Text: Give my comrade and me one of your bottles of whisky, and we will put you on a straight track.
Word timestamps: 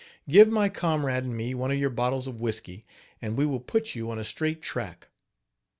Give 0.27 0.47
my 0.49 0.67
comrade 0.67 1.25
and 1.25 1.37
me 1.37 1.53
one 1.53 1.69
of 1.69 1.77
your 1.77 1.91
bottles 1.91 2.25
of 2.25 2.41
whisky, 2.41 2.85
and 3.21 3.37
we 3.37 3.45
will 3.45 3.59
put 3.59 3.93
you 3.93 4.09
on 4.09 4.17
a 4.17 4.23
straight 4.23 4.59
track. 4.59 5.09